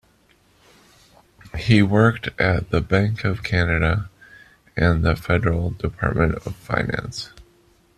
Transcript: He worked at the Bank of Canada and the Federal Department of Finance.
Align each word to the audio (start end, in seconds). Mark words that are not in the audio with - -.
He 1.59 1.83
worked 1.83 2.29
at 2.41 2.71
the 2.71 2.81
Bank 2.81 3.23
of 3.23 3.43
Canada 3.43 4.09
and 4.75 5.05
the 5.05 5.15
Federal 5.15 5.69
Department 5.69 6.43
of 6.43 6.55
Finance. 6.55 7.29